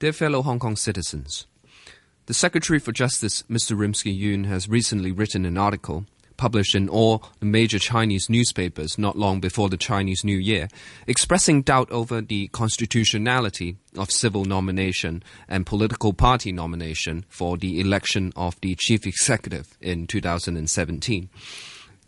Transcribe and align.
Dear 0.00 0.12
fellow 0.12 0.42
Hong 0.42 0.58
Kong 0.58 0.74
citizens, 0.74 1.46
the 2.26 2.34
Secretary 2.34 2.80
for 2.80 2.90
Justice, 2.90 3.44
Mr. 3.48 3.78
Rimsky 3.78 4.12
Yuen, 4.12 4.44
has 4.44 4.68
recently 4.68 5.12
written 5.12 5.44
an 5.44 5.56
article 5.56 6.04
published 6.36 6.74
in 6.74 6.88
all 6.88 7.22
the 7.38 7.46
major 7.46 7.78
Chinese 7.78 8.28
newspapers 8.28 8.98
not 8.98 9.16
long 9.16 9.38
before 9.38 9.68
the 9.68 9.76
Chinese 9.76 10.24
New 10.24 10.36
Year, 10.36 10.66
expressing 11.06 11.62
doubt 11.62 11.88
over 11.92 12.20
the 12.20 12.48
constitutionality 12.48 13.76
of 13.96 14.10
civil 14.10 14.44
nomination 14.44 15.22
and 15.48 15.64
political 15.64 16.12
party 16.12 16.50
nomination 16.50 17.24
for 17.28 17.56
the 17.56 17.78
election 17.78 18.32
of 18.34 18.60
the 18.62 18.74
chief 18.74 19.06
executive 19.06 19.78
in 19.80 20.08
2017. 20.08 21.28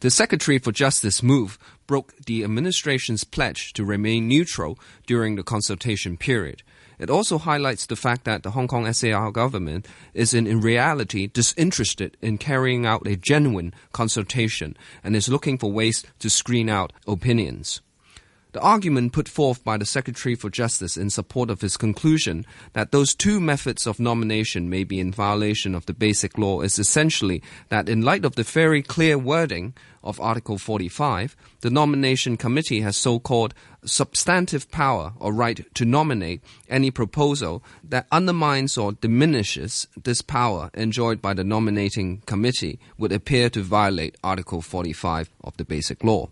The 0.00 0.10
Secretary 0.10 0.58
for 0.58 0.72
Justice 0.72 1.22
move 1.22 1.56
broke 1.86 2.16
the 2.26 2.42
administration's 2.42 3.22
pledge 3.22 3.72
to 3.74 3.84
remain 3.84 4.26
neutral 4.26 4.76
during 5.06 5.36
the 5.36 5.44
consultation 5.44 6.16
period. 6.16 6.64
It 6.98 7.10
also 7.10 7.38
highlights 7.38 7.86
the 7.86 7.96
fact 7.96 8.24
that 8.24 8.42
the 8.42 8.52
Hong 8.52 8.68
Kong 8.68 8.90
SAR 8.92 9.30
government 9.30 9.86
is 10.14 10.32
in, 10.32 10.46
in 10.46 10.60
reality 10.60 11.26
disinterested 11.26 12.16
in 12.22 12.38
carrying 12.38 12.86
out 12.86 13.06
a 13.06 13.16
genuine 13.16 13.74
consultation 13.92 14.76
and 15.04 15.14
is 15.14 15.28
looking 15.28 15.58
for 15.58 15.70
ways 15.70 16.04
to 16.20 16.30
screen 16.30 16.68
out 16.68 16.92
opinions. 17.06 17.80
The 18.52 18.60
argument 18.62 19.12
put 19.12 19.28
forth 19.28 19.62
by 19.64 19.76
the 19.76 19.84
Secretary 19.84 20.34
for 20.34 20.48
Justice 20.48 20.96
in 20.96 21.10
support 21.10 21.50
of 21.50 21.60
his 21.60 21.76
conclusion 21.76 22.46
that 22.72 22.90
those 22.90 23.14
two 23.14 23.38
methods 23.38 23.86
of 23.86 24.00
nomination 24.00 24.70
may 24.70 24.82
be 24.82 24.98
in 24.98 25.12
violation 25.12 25.74
of 25.74 25.84
the 25.86 25.92
Basic 25.92 26.38
Law 26.38 26.62
is 26.62 26.78
essentially 26.78 27.42
that, 27.68 27.88
in 27.88 28.00
light 28.02 28.24
of 28.24 28.34
the 28.34 28.42
very 28.42 28.82
clear 28.82 29.18
wording 29.18 29.74
of 30.02 30.20
Article 30.20 30.56
45, 30.56 31.36
the 31.60 31.68
nomination 31.68 32.36
committee 32.36 32.80
has 32.80 32.96
so 32.96 33.18
called 33.18 33.52
substantive 33.84 34.70
power 34.70 35.12
or 35.18 35.32
right 35.32 35.66
to 35.74 35.84
nominate 35.84 36.40
any 36.68 36.90
proposal 36.90 37.62
that 37.84 38.06
undermines 38.10 38.78
or 38.78 38.92
diminishes 38.92 39.86
this 40.02 40.22
power 40.22 40.70
enjoyed 40.74 41.20
by 41.20 41.34
the 41.34 41.44
nominating 41.44 42.22
committee 42.26 42.78
would 42.96 43.12
appear 43.12 43.50
to 43.50 43.62
violate 43.62 44.16
Article 44.24 44.62
45 44.62 45.30
of 45.44 45.56
the 45.56 45.64
Basic 45.64 46.02
Law. 46.02 46.30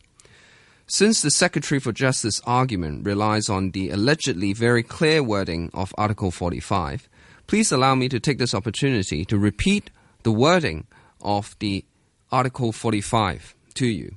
Since 0.87 1.23
the 1.23 1.31
Secretary 1.31 1.81
for 1.81 1.93
Justice 1.93 2.43
argument 2.45 3.07
relies 3.07 3.49
on 3.49 3.71
the 3.71 3.89
allegedly 3.89 4.53
very 4.53 4.83
clear 4.83 5.23
wording 5.23 5.71
of 5.73 5.95
Article 5.97 6.31
45, 6.31 7.09
please 7.47 7.73
allow 7.73 7.95
me 7.95 8.07
to 8.11 8.21
take 8.21 8.37
this 8.37 8.55
opportunity 8.55 9.25
to 9.25 9.39
repeat 9.39 9.89
the 10.25 10.33
wording 10.33 10.87
of 11.23 11.57
the 11.59 11.87
Article 12.31 12.71
45 12.71 13.55
to 13.75 13.87
you. 13.87 14.17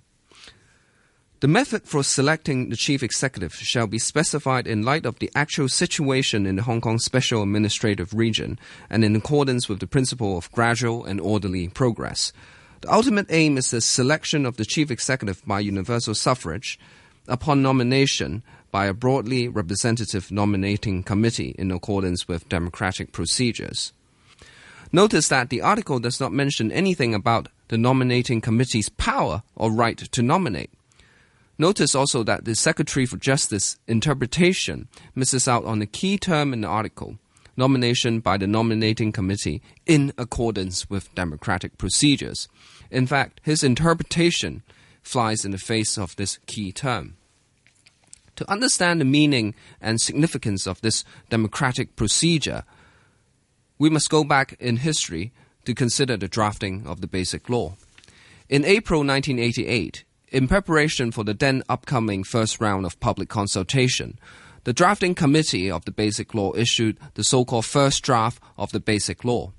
The 1.40 1.48
method 1.48 1.84
for 1.84 2.04
selecting 2.04 2.70
the 2.70 2.76
chief 2.76 3.02
executive 3.02 3.54
shall 3.54 3.88
be 3.88 4.00
specified 4.00 4.68
in 4.68 4.84
light 4.84 5.06
of 5.06 5.20
the 5.20 5.32
actual 5.36 5.70
situation 5.70 6.46
in 6.46 6.58
the 6.58 6.64
Hong 6.64 6.82
Kong 6.82 7.00
Special 7.00 7.44
Administrative 7.44 8.14
Region 8.14 8.60
and 8.90 9.06
in 9.06 9.16
accordance 9.16 9.70
with 9.70 9.80
the 9.80 9.88
principle 9.88 10.38
of 10.38 10.52
gradual 10.52 11.06
and 11.06 11.22
orderly 11.22 11.70
progress. 11.70 12.34
The 12.82 12.94
ultimate 12.94 13.28
aim 13.30 13.58
is 13.58 13.72
the 13.72 13.82
selection 13.82 14.46
of 14.46 14.58
the 14.58 14.66
chief 14.66 14.92
executive 14.92 15.44
by 15.46 15.60
universal 15.60 16.14
suffrage 16.14 16.80
upon 17.28 17.62
nomination 17.62 18.44
by 18.72 18.86
a 18.86 18.94
broadly 18.94 19.48
representative 19.48 20.32
nominating 20.32 21.04
committee 21.04 21.56
in 21.58 21.72
accordance 21.72 22.28
with 22.28 22.48
democratic 22.50 23.12
procedures. 23.12 23.94
Notice 24.92 25.28
that 25.30 25.50
the 25.50 25.62
article 25.62 26.00
does 26.00 26.20
not 26.20 26.32
mention 26.32 26.72
anything 26.72 27.14
about 27.14 27.50
the 27.68 27.78
nominating 27.78 28.42
committee's 28.42 28.90
power 28.90 29.44
or 29.56 29.72
right 29.72 29.98
to 29.98 30.22
nominate. 30.22 30.72
Notice 31.58 31.96
also 31.96 32.24
that 32.24 32.46
the 32.46 32.56
Secretary 32.56 33.06
for 33.06 33.18
Justice 33.18 33.78
interpretation 33.88 34.88
misses 35.16 35.48
out 35.48 35.66
on 35.66 35.82
a 35.82 35.88
key 35.88 36.18
term 36.18 36.54
in 36.54 36.62
the 36.62 36.68
article 36.68 37.18
nomination 37.58 38.20
by 38.20 38.38
the 38.38 38.48
nominating 38.48 39.12
committee 39.12 39.62
in 39.86 40.14
accordance 40.18 40.90
with 40.90 41.14
democratic 41.16 41.78
procedures. 41.78 42.48
In 42.92 43.08
fact, 43.08 43.42
his 43.44 43.64
interpretation 43.64 44.64
flies 45.02 45.44
in 45.44 45.52
the 45.52 45.58
face 45.58 45.98
of 45.98 46.16
this 46.16 46.38
key 46.46 46.72
term. 46.72 47.18
To 48.36 48.50
understand 48.52 49.02
the 49.02 49.06
meaning 49.06 49.56
and 49.82 50.00
significance 50.00 50.68
of 50.68 50.80
this 50.82 51.04
democratic 51.30 51.96
procedure, 51.96 52.64
we 53.80 53.90
must 53.90 54.10
go 54.10 54.24
back 54.24 54.56
in 54.60 54.78
history 54.78 55.32
to 55.66 55.74
consider 55.74 56.18
the 56.18 56.28
drafting 56.28 56.86
of 56.86 57.02
the 57.02 57.08
Basic 57.08 57.50
Law. 57.50 57.76
In 58.48 58.64
April 58.64 59.00
1988, 59.00 60.04
in 60.30 60.48
preparation 60.48 61.12
for 61.12 61.24
the 61.24 61.34
then 61.34 61.64
upcoming 61.68 62.24
first 62.24 62.62
round 62.62 62.86
of 62.86 63.00
public 63.00 63.30
consultation, 63.30 64.20
the 64.68 64.74
drafting 64.74 65.16
committee 65.16 65.72
of 65.72 65.86
the 65.86 65.94
Basic 65.94 66.34
Law 66.34 66.54
issued 66.54 66.98
the 67.14 67.24
so 67.24 67.46
called 67.46 67.64
first 67.64 68.04
draft 68.04 68.44
of 68.58 68.70
the 68.74 68.82
Basic 68.82 69.24
Law. 69.24 69.54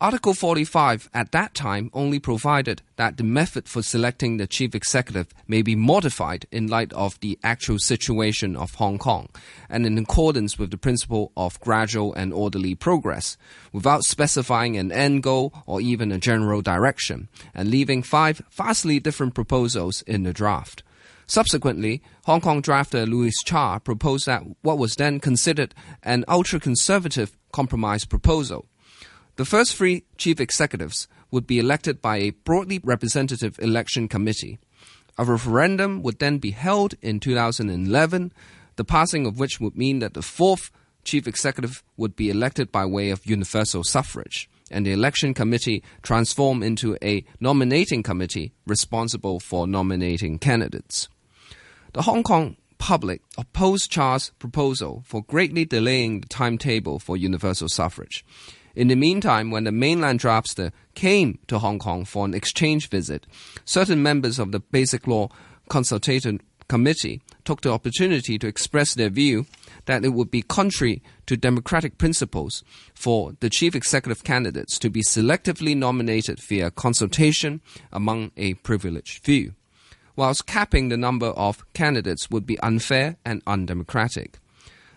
Article 0.00 0.34
45 0.34 1.08
at 1.14 1.30
that 1.30 1.54
time 1.54 1.88
only 1.94 2.18
provided 2.18 2.82
that 2.96 3.16
the 3.16 3.22
method 3.22 3.68
for 3.68 3.80
selecting 3.80 4.38
the 4.38 4.48
chief 4.48 4.74
executive 4.74 5.28
may 5.46 5.62
be 5.62 5.76
modified 5.76 6.46
in 6.50 6.66
light 6.66 6.92
of 6.94 7.20
the 7.20 7.38
actual 7.44 7.78
situation 7.78 8.56
of 8.56 8.74
Hong 8.74 8.98
Kong 8.98 9.28
and 9.68 9.86
in 9.86 9.96
accordance 9.96 10.58
with 10.58 10.72
the 10.72 10.76
principle 10.76 11.30
of 11.36 11.60
gradual 11.60 12.12
and 12.14 12.32
orderly 12.32 12.74
progress, 12.74 13.36
without 13.72 14.02
specifying 14.02 14.76
an 14.76 14.90
end 14.90 15.22
goal 15.22 15.54
or 15.64 15.80
even 15.80 16.10
a 16.10 16.18
general 16.18 16.60
direction, 16.60 17.28
and 17.54 17.70
leaving 17.70 18.02
five 18.02 18.42
vastly 18.50 18.98
different 18.98 19.32
proposals 19.32 20.02
in 20.08 20.24
the 20.24 20.32
draft. 20.32 20.82
Subsequently, 21.30 22.02
Hong 22.24 22.40
Kong 22.40 22.60
drafter 22.60 23.08
Louis 23.08 23.32
Cha 23.44 23.78
proposed 23.78 24.26
that 24.26 24.42
what 24.62 24.78
was 24.78 24.96
then 24.96 25.20
considered 25.20 25.76
an 26.02 26.24
ultra 26.26 26.58
conservative 26.58 27.38
compromise 27.52 28.04
proposal. 28.04 28.66
The 29.36 29.44
first 29.44 29.76
three 29.76 30.02
chief 30.16 30.40
executives 30.40 31.06
would 31.30 31.46
be 31.46 31.60
elected 31.60 32.02
by 32.02 32.16
a 32.16 32.30
broadly 32.30 32.80
representative 32.82 33.60
election 33.60 34.08
committee. 34.08 34.58
A 35.18 35.24
referendum 35.24 36.02
would 36.02 36.18
then 36.18 36.38
be 36.38 36.50
held 36.50 36.94
in 37.00 37.20
2011, 37.20 38.32
the 38.74 38.84
passing 38.84 39.24
of 39.24 39.38
which 39.38 39.60
would 39.60 39.76
mean 39.76 40.00
that 40.00 40.14
the 40.14 40.22
fourth 40.22 40.72
chief 41.04 41.28
executive 41.28 41.84
would 41.96 42.16
be 42.16 42.28
elected 42.28 42.72
by 42.72 42.84
way 42.84 43.10
of 43.10 43.24
universal 43.24 43.84
suffrage, 43.84 44.50
and 44.68 44.84
the 44.84 44.90
election 44.90 45.32
committee 45.32 45.84
transform 46.02 46.60
into 46.60 46.98
a 47.00 47.24
nominating 47.38 48.02
committee 48.02 48.52
responsible 48.66 49.38
for 49.38 49.68
nominating 49.68 50.36
candidates. 50.36 51.08
The 51.92 52.02
Hong 52.02 52.22
Kong 52.22 52.56
public 52.78 53.20
opposed 53.36 53.90
Cha's 53.90 54.30
proposal 54.38 55.02
for 55.04 55.24
greatly 55.24 55.64
delaying 55.64 56.20
the 56.20 56.28
timetable 56.28 57.00
for 57.00 57.16
universal 57.16 57.68
suffrage. 57.68 58.24
In 58.76 58.86
the 58.86 58.94
meantime, 58.94 59.50
when 59.50 59.64
the 59.64 59.72
mainland 59.72 60.20
draftster 60.20 60.70
came 60.94 61.40
to 61.48 61.58
Hong 61.58 61.80
Kong 61.80 62.04
for 62.04 62.24
an 62.24 62.32
exchange 62.32 62.88
visit, 62.88 63.26
certain 63.64 64.02
members 64.02 64.38
of 64.38 64.52
the 64.52 64.60
Basic 64.60 65.08
Law 65.08 65.30
Consultation 65.68 66.40
Committee 66.68 67.20
took 67.44 67.62
the 67.62 67.72
opportunity 67.72 68.38
to 68.38 68.46
express 68.46 68.94
their 68.94 69.10
view 69.10 69.46
that 69.86 70.04
it 70.04 70.10
would 70.10 70.30
be 70.30 70.42
contrary 70.42 71.02
to 71.26 71.36
democratic 71.36 71.98
principles 71.98 72.62
for 72.94 73.32
the 73.40 73.50
chief 73.50 73.74
executive 73.74 74.22
candidates 74.22 74.78
to 74.78 74.88
be 74.88 75.02
selectively 75.02 75.76
nominated 75.76 76.38
via 76.38 76.70
consultation 76.70 77.60
among 77.92 78.30
a 78.36 78.54
privileged 78.54 79.24
few 79.24 79.54
whilst 80.16 80.46
capping 80.46 80.88
the 80.88 80.96
number 80.96 81.28
of 81.28 81.64
candidates 81.72 82.30
would 82.30 82.46
be 82.46 82.58
unfair 82.60 83.16
and 83.24 83.42
undemocratic. 83.46 84.38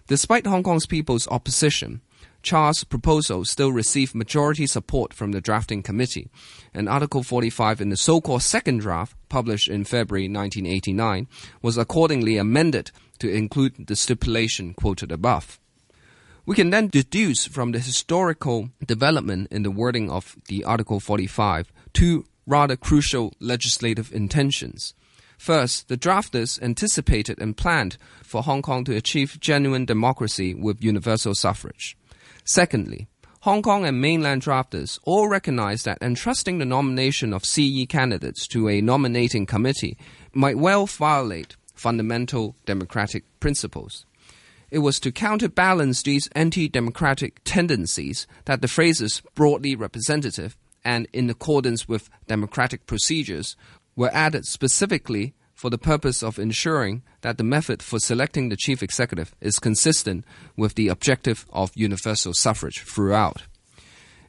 Despite 0.08 0.46
Hong 0.46 0.64
Kong's 0.64 0.86
people's 0.86 1.28
opposition, 1.30 2.02
Cha's 2.44 2.84
proposal 2.84 3.46
still 3.46 3.72
received 3.72 4.14
majority 4.14 4.68
support 4.68 5.14
from 5.14 5.32
the 5.32 5.40
drafting 5.40 5.82
committee, 5.82 6.30
and 6.74 6.90
Article 6.90 7.24
45 7.24 7.80
in 7.80 7.90
the 7.90 7.98
so 7.98 8.20
called 8.20 8.44
second 8.44 8.80
draft, 8.80 9.16
published 9.30 9.70
in 9.70 9.86
February 9.86 10.26
1989, 10.26 11.28
was 11.62 11.78
accordingly 11.78 12.38
amended 12.38 12.92
to 13.20 13.32
include 13.32 13.88
the 13.88 13.96
stipulation 13.96 14.74
quoted 14.74 15.12
above. 15.12 15.58
We 16.46 16.56
can 16.56 16.72
then 16.72 16.90
deduce 16.90 17.46
from 17.46 17.72
the 17.72 17.80
historical 17.80 18.70
development 18.86 19.48
in 19.50 19.64
the 19.64 19.72
wording 19.72 20.12
of 20.12 20.36
the 20.50 20.66
Article 20.66 21.00
45 21.00 21.72
two 21.94 22.26
rather 22.46 22.76
crucial 22.76 23.34
legislative 23.40 24.12
intentions. 24.12 24.94
First, 25.38 25.88
the 25.88 25.98
drafters 25.98 26.62
anticipated 26.62 27.40
and 27.40 27.58
planned 27.58 27.98
for 28.24 28.44
Hong 28.44 28.62
Kong 28.62 28.84
to 28.86 28.96
achieve 28.96 29.40
genuine 29.40 29.86
democracy 29.86 30.54
with 30.54 30.84
universal 30.84 31.36
suffrage. 31.36 31.98
Secondly, 32.46 33.08
Hong 33.42 33.62
Kong 33.62 33.86
and 33.86 34.00
mainland 34.00 34.42
drafters 34.42 35.00
all 35.04 35.28
recognized 35.28 35.84
that 35.84 36.02
entrusting 36.02 36.60
the 36.60 36.66
nomination 36.66 37.34
of 37.34 37.44
CE 37.44 37.86
candidates 37.90 38.48
to 38.48 38.70
a 38.70 38.80
nominating 38.80 39.46
committee 39.46 39.98
might 40.34 40.58
well 40.58 40.86
violate 40.86 41.58
fundamental 41.74 42.56
democratic 42.66 43.26
principles. 43.42 44.06
It 44.72 44.80
was 44.80 45.00
to 45.02 45.12
counterbalance 45.12 46.02
these 46.02 46.30
anti 46.36 46.70
democratic 46.70 47.42
tendencies 47.44 48.28
that 48.46 48.62
the 48.62 48.70
phrases 48.70 49.22
broadly 49.36 49.76
representative 49.76 50.56
and 50.86 51.08
in 51.14 51.30
accordance 51.30 51.88
with 51.88 52.10
democratic 52.28 52.88
procedures 52.88 53.56
were 53.96 54.10
added 54.14 54.46
specifically 54.46 55.34
for 55.54 55.70
the 55.70 55.78
purpose 55.78 56.22
of 56.24 56.40
ensuring 56.40 57.04
that 57.22 57.38
the 57.38 57.44
method 57.44 57.82
for 57.82 58.00
selecting 58.00 58.50
the 58.50 58.58
chief 58.58 58.84
executive 58.84 59.34
is 59.40 59.60
consistent 59.60 60.26
with 60.58 60.76
the 60.76 60.90
objective 60.90 61.46
of 61.52 61.72
universal 61.76 62.34
suffrage 62.34 62.82
throughout. 62.82 63.44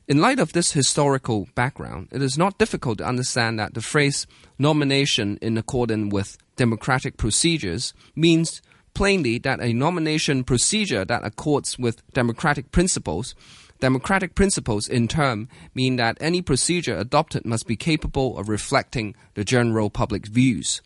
In 0.06 0.20
light 0.20 0.38
of 0.38 0.52
this 0.52 0.72
historical 0.72 1.48
background, 1.54 2.08
it 2.12 2.20
is 2.20 2.36
not 2.36 2.58
difficult 2.58 2.98
to 2.98 3.06
understand 3.06 3.58
that 3.58 3.72
the 3.72 3.80
phrase 3.80 4.26
nomination 4.58 5.38
in 5.40 5.56
accordance 5.56 6.12
with 6.12 6.36
democratic 6.56 7.16
procedures 7.16 7.94
means 8.14 8.60
plainly 8.92 9.38
that 9.38 9.60
a 9.60 9.72
nomination 9.72 10.44
procedure 10.44 11.04
that 11.04 11.24
accords 11.24 11.78
with 11.78 12.02
democratic 12.12 12.70
principles. 12.70 13.34
Democratic 13.80 14.34
principles, 14.34 14.88
in 14.88 15.08
turn, 15.08 15.48
mean 15.74 15.96
that 15.96 16.16
any 16.20 16.40
procedure 16.40 16.96
adopted 16.96 17.44
must 17.44 17.66
be 17.66 17.76
capable 17.76 18.38
of 18.38 18.48
reflecting 18.48 19.14
the 19.34 19.44
general 19.44 19.90
public 19.90 20.26
views. 20.26 20.80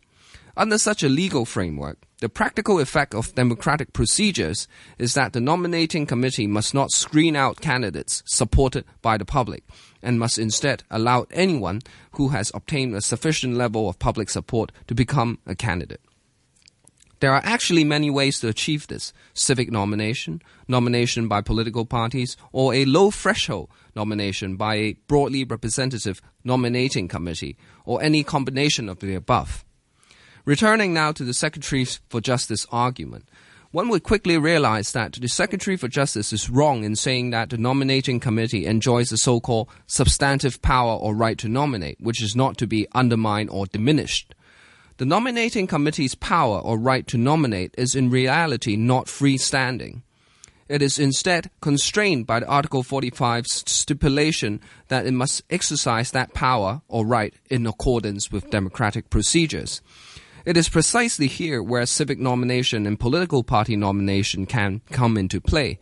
Under 0.57 0.79
such 0.79 1.05
a 1.05 1.09
legal 1.09 1.45
framework, 1.45 1.99
the 2.21 2.29
practical 2.29 2.81
effect 2.81 3.15
of 3.15 3.33
democratic 3.37 3.93
procedures 3.93 4.67
is 4.99 5.15
that 5.15 5.33
the 5.33 5.41
nominating 5.41 6.05
committee 6.05 6.49
must 6.49 6.75
not 6.75 6.91
screen 6.91 7.37
out 7.37 7.61
candidates 7.61 8.25
supported 8.27 8.85
by 9.01 9.17
the 9.17 9.25
public 9.25 9.63
and 10.03 10.19
must 10.19 10.37
instead 10.37 10.83
allow 10.91 11.27
anyone 11.31 11.81
who 12.13 12.31
has 12.31 12.51
obtained 12.55 12.93
a 12.97 13.01
sufficient 13.01 13.55
level 13.55 13.89
of 13.89 14.01
public 14.01 14.29
support 14.29 14.73
to 14.89 14.97
become 14.97 15.39
a 15.47 15.55
candidate. 15.55 16.01
There 17.21 17.33
are 17.33 17.43
actually 17.45 17.85
many 17.85 18.11
ways 18.11 18.39
to 18.41 18.49
achieve 18.49 18.87
this 18.87 19.13
civic 19.35 19.71
nomination, 19.73 20.41
nomination 20.69 21.27
by 21.27 21.41
political 21.41 21.85
parties, 21.85 22.37
or 22.53 22.75
a 22.75 22.85
low 22.85 23.11
threshold 23.11 23.71
nomination 23.97 24.57
by 24.57 24.77
a 24.77 24.93
broadly 25.09 25.45
representative 25.45 26.21
nominating 26.45 27.09
committee, 27.09 27.57
or 27.85 28.03
any 28.03 28.23
combination 28.23 28.89
of 28.89 29.01
the 29.01 29.15
above. 29.15 29.65
Returning 30.45 30.95
now 30.95 31.13
to 31.13 31.25
the 31.25 31.35
Secretary 31.35 31.85
for 31.85 32.21
Justice 32.21 32.67
argument, 32.71 33.29
one 33.71 33.89
would 33.91 34.03
quickly 34.03 34.39
realize 34.39 34.93
that 34.93 35.13
the 35.21 35.29
Secretary 35.29 35.77
for 35.77 35.89
Justice 35.89 36.33
is 36.33 36.49
wrong 36.49 36.85
in 36.85 36.97
saying 36.97 37.31
that 37.31 37.51
the 37.51 37.59
nominating 37.59 38.19
committee 38.19 38.65
enjoys 38.65 39.11
the 39.11 39.19
so 39.19 39.41
called 39.41 39.69
substantive 39.87 40.63
power 40.63 40.95
or 40.95 41.15
right 41.15 41.37
to 41.37 41.49
nominate, 41.49 42.01
which 42.01 42.23
is 42.23 42.35
not 42.35 42.57
to 42.59 42.67
be 42.67 42.87
undermined 42.95 43.51
or 43.51 43.67
diminished. 43.67 44.35
The 44.99 45.07
nominating 45.07 45.69
committee's 45.69 46.17
power 46.17 46.59
or 46.59 46.77
right 46.77 47.07
to 47.07 47.17
nominate 47.17 47.73
is 47.79 47.95
in 47.95 48.11
reality 48.11 48.75
not 48.75 49.07
freestanding. 49.07 50.03
It 50.69 50.83
is 50.83 50.99
instead 50.99 51.51
constrained 51.61 52.27
by 52.27 52.41
the 52.41 52.49
Article 52.49 52.83
45's 52.83 53.63
stipulation 53.71 54.61
that 54.89 55.07
it 55.07 55.13
must 55.13 55.45
exercise 55.51 56.11
that 56.11 56.35
power 56.35 56.83
or 56.89 57.07
right 57.07 57.33
in 57.49 57.65
accordance 57.65 58.33
with 58.33 58.51
democratic 58.51 59.09
procedures. 59.09 59.83
It 60.45 60.57
is 60.57 60.69
precisely 60.69 61.29
here 61.29 61.63
where 61.63 61.87
civic 61.87 62.19
nomination 62.19 62.85
and 62.85 62.99
political 62.99 63.45
party 63.45 63.77
nomination 63.77 64.47
can 64.47 64.81
come 64.91 65.17
into 65.17 65.41
play. 65.41 65.79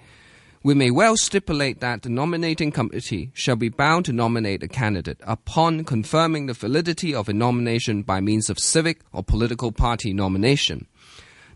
We 0.66 0.74
may 0.74 0.90
well 0.90 1.16
stipulate 1.16 1.78
that 1.78 2.02
the 2.02 2.08
nominating 2.08 2.72
committee 2.72 3.30
shall 3.34 3.54
be 3.54 3.68
bound 3.68 4.04
to 4.06 4.12
nominate 4.12 4.64
a 4.64 4.66
candidate 4.66 5.20
upon 5.22 5.84
confirming 5.84 6.46
the 6.46 6.54
validity 6.54 7.14
of 7.14 7.28
a 7.28 7.32
nomination 7.32 8.02
by 8.02 8.20
means 8.20 8.50
of 8.50 8.58
civic 8.58 9.02
or 9.12 9.22
political 9.22 9.70
party 9.70 10.12
nomination. 10.12 10.88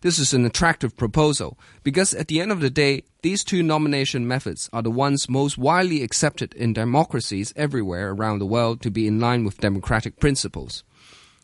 This 0.02 0.20
is 0.20 0.32
an 0.32 0.46
attractive 0.46 0.96
proposal 0.96 1.58
because 1.82 2.14
at 2.14 2.28
the 2.28 2.40
end 2.40 2.52
of 2.52 2.60
the 2.60 2.70
day, 2.70 3.02
these 3.22 3.42
two 3.42 3.64
nomination 3.64 4.28
methods 4.28 4.70
are 4.72 4.80
the 4.80 4.92
ones 4.92 5.28
most 5.28 5.58
widely 5.58 6.04
accepted 6.04 6.54
in 6.54 6.72
democracies 6.72 7.52
everywhere 7.56 8.12
around 8.12 8.38
the 8.38 8.46
world 8.46 8.80
to 8.82 8.92
be 8.92 9.08
in 9.08 9.18
line 9.18 9.42
with 9.44 9.58
democratic 9.58 10.20
principles. 10.20 10.84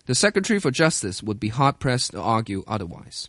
The 0.04 0.14
Secretary 0.14 0.60
for 0.60 0.70
Justice 0.70 1.20
would 1.20 1.40
be 1.40 1.48
hard 1.48 1.80
pressed 1.80 2.12
to 2.12 2.20
argue 2.20 2.62
otherwise. 2.68 3.28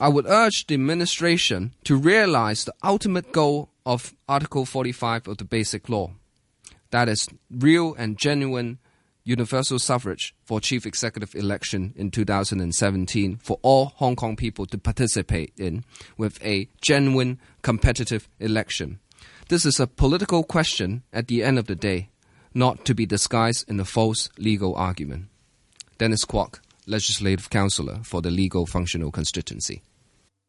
I 0.00 0.08
would 0.08 0.26
urge 0.26 0.66
the 0.66 0.74
administration 0.74 1.74
to 1.84 1.96
realize 1.96 2.64
the 2.64 2.74
ultimate 2.82 3.32
goal 3.32 3.68
of 3.84 4.14
Article 4.28 4.64
45 4.64 5.28
of 5.28 5.36
the 5.36 5.44
Basic 5.44 5.88
Law 5.88 6.12
that 6.90 7.08
is, 7.08 7.28
real 7.50 7.94
and 7.94 8.18
genuine 8.18 8.78
universal 9.24 9.78
suffrage 9.78 10.34
for 10.44 10.60
chief 10.60 10.86
executive 10.86 11.34
election 11.34 11.92
in 11.96 12.10
2017 12.10 13.36
for 13.36 13.58
all 13.62 13.92
Hong 13.96 14.16
Kong 14.16 14.36
people 14.36 14.66
to 14.66 14.78
participate 14.78 15.52
in 15.56 15.84
with 16.16 16.42
a 16.44 16.68
genuine 16.80 17.38
competitive 17.62 18.28
election. 18.38 18.98
This 19.48 19.64
is 19.64 19.78
a 19.78 19.86
political 19.86 20.42
question 20.42 21.02
at 21.12 21.28
the 21.28 21.42
end 21.42 21.58
of 21.58 21.66
the 21.66 21.74
day, 21.74 22.08
not 22.54 22.84
to 22.86 22.94
be 22.94 23.06
disguised 23.06 23.68
in 23.68 23.78
a 23.78 23.84
false 23.84 24.30
legal 24.38 24.74
argument. 24.74 25.26
Dennis 25.98 26.24
Kwok, 26.24 26.60
Legislative 26.86 27.50
Councillor 27.50 28.00
for 28.02 28.22
the 28.22 28.30
Legal 28.30 28.66
Functional 28.66 29.12
Constituency. 29.12 29.82